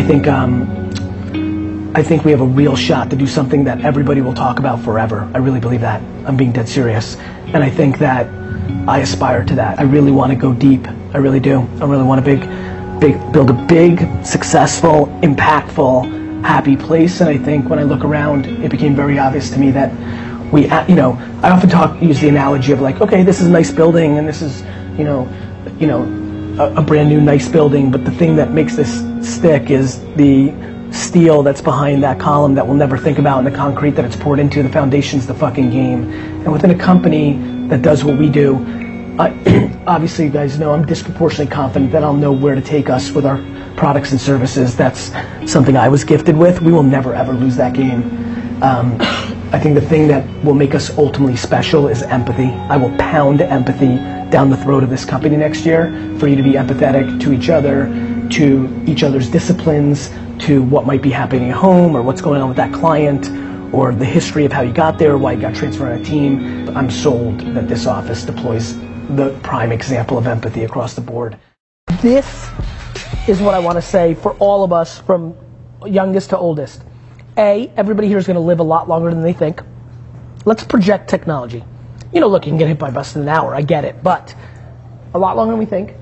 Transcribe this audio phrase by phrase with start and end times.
[0.00, 4.22] I think um, I think we have a real shot to do something that everybody
[4.22, 5.30] will talk about forever.
[5.34, 6.00] I really believe that.
[6.26, 8.26] I'm being dead serious, and I think that
[8.88, 9.78] I aspire to that.
[9.78, 10.88] I really want to go deep.
[11.12, 11.68] I really do.
[11.82, 12.40] I really want to big,
[12.98, 17.20] big, build a big, successful, impactful, happy place.
[17.20, 19.92] And I think when I look around, it became very obvious to me that
[20.50, 23.50] we, you know, I often talk, use the analogy of like, okay, this is a
[23.50, 24.62] nice building, and this is,
[24.98, 25.28] you know,
[25.78, 26.19] you know,
[26.60, 30.52] a, brand new nice building, but the thing that makes this stick is the
[30.92, 34.16] steel that's behind that column that we'll never think about and the concrete that it's
[34.16, 34.62] poured into.
[34.62, 36.10] The foundation's the fucking game.
[36.44, 38.56] And within a company that does what we do,
[39.18, 43.10] uh, obviously you guys know I'm disproportionately confident that I'll know where to take us
[43.10, 43.38] with our
[43.76, 44.76] products and services.
[44.76, 45.12] That's
[45.50, 46.60] something I was gifted with.
[46.60, 48.02] We will never ever lose that game.
[48.62, 48.98] Um,
[49.52, 52.50] I think the thing that will make us ultimately special is empathy.
[52.70, 53.96] I will pound empathy
[54.30, 55.90] down the throat of this company next year
[56.20, 57.86] for you to be empathetic to each other,
[58.30, 60.10] to each other's disciplines,
[60.46, 63.28] to what might be happening at home or what's going on with that client
[63.74, 66.68] or the history of how you got there, why you got transferred on a team.
[66.76, 68.78] I'm sold that this office deploys
[69.16, 71.36] the prime example of empathy across the board.
[72.00, 72.48] This
[73.26, 75.36] is what I want to say for all of us from
[75.84, 76.82] youngest to oldest.
[77.36, 79.62] A, everybody here is going to live a lot longer than they think.
[80.44, 81.64] Let's project technology.
[82.12, 83.84] You know, look, you can get hit by a bus in an hour, I get
[83.84, 84.34] it, but
[85.14, 85.94] a lot longer than we think.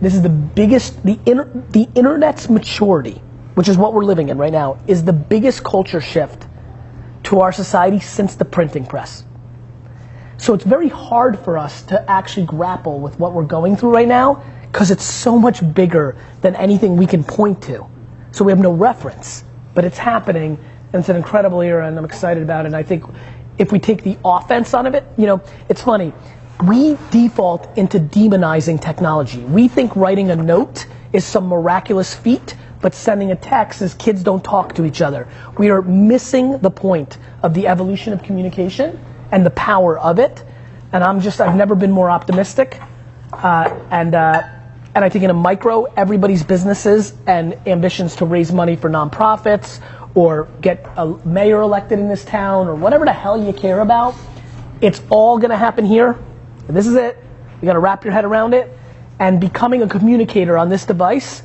[0.00, 3.20] This is the biggest, the, inter, the internet's maturity
[3.58, 6.46] which is what we're living in right now, is the biggest culture shift
[7.24, 9.24] to our society since the printing press.
[10.36, 14.06] So it's very hard for us to actually grapple with what we're going through right
[14.06, 17.84] now because it's so much bigger than anything we can point to.
[18.30, 19.42] So we have no reference,
[19.78, 20.58] but it's happening
[20.92, 22.66] and it's an incredible era and I'm excited about it.
[22.66, 23.04] And I think
[23.58, 26.12] if we take the offense out of it, you know, it's funny.
[26.66, 29.38] We default into demonizing technology.
[29.38, 34.24] We think writing a note is some miraculous feat but sending a text is kids
[34.24, 35.28] don't talk to each other.
[35.58, 38.98] We are missing the point of the evolution of communication
[39.30, 40.42] and the power of it.
[40.90, 42.80] And I'm just, I've never been more optimistic.
[43.32, 44.42] Uh, and, uh,
[44.98, 49.80] and I think in a micro, everybody's businesses and ambitions to raise money for nonprofits
[50.16, 54.16] or get a mayor elected in this town or whatever the hell you care about,
[54.80, 56.18] it's all gonna happen here.
[56.66, 57.16] This is it.
[57.62, 58.76] You gotta wrap your head around it.
[59.20, 61.44] And becoming a communicator on this device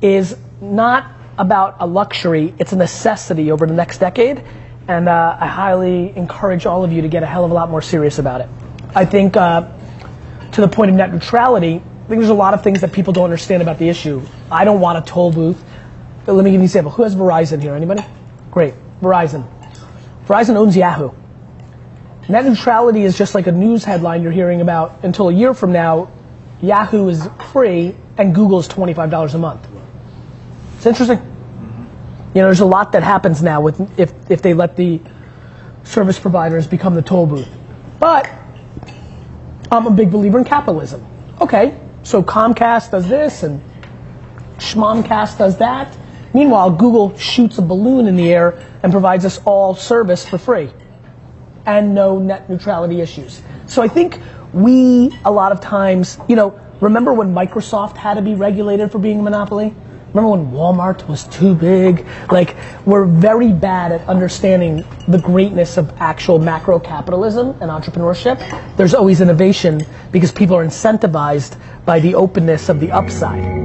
[0.00, 4.42] is not about a luxury, it's a necessity over the next decade.
[4.88, 7.68] And uh, I highly encourage all of you to get a hell of a lot
[7.68, 8.48] more serious about it.
[8.94, 9.70] I think, uh,
[10.52, 13.24] to the point of net neutrality, think there's a lot of things that people don't
[13.24, 14.20] understand about the issue.
[14.50, 15.62] I don't want a toll booth.
[16.24, 16.92] But let me give you an example.
[16.92, 17.74] Who has Verizon here?
[17.74, 18.04] Anybody?
[18.50, 18.74] Great.
[19.00, 19.46] Verizon.
[20.26, 21.10] Verizon owns Yahoo.
[22.28, 25.72] Net neutrality is just like a news headline you're hearing about until a year from
[25.72, 26.10] now.
[26.62, 29.66] Yahoo is free and Google is $25 a month.
[30.76, 31.18] It's interesting.
[32.34, 35.00] You know, there's a lot that happens now with if, if they let the
[35.84, 37.48] service providers become the toll booth.
[38.00, 38.30] But
[39.70, 41.06] I'm a big believer in capitalism.
[41.40, 43.60] Okay, so Comcast does this and
[44.58, 45.96] Schmomcast does that.
[46.32, 50.70] Meanwhile, Google shoots a balloon in the air and provides us all service for free
[51.66, 53.40] and no net neutrality issues.
[53.66, 54.20] So I think
[54.52, 58.98] we, a lot of times, you know, remember when Microsoft had to be regulated for
[58.98, 59.74] being a monopoly?
[60.14, 62.06] Remember when Walmart was too big?
[62.30, 62.54] Like,
[62.86, 68.38] we're very bad at understanding the greatness of actual macro capitalism and entrepreneurship.
[68.76, 69.82] There's always innovation
[70.12, 73.63] because people are incentivized by the openness of the upside.